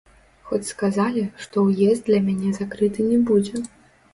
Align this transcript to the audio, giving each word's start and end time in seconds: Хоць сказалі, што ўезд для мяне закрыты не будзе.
Хоць 0.47 0.69
сказалі, 0.69 1.25
што 1.45 1.65
ўезд 1.67 2.01
для 2.09 2.19
мяне 2.31 2.57
закрыты 2.61 2.99
не 3.11 3.21
будзе. 3.29 3.67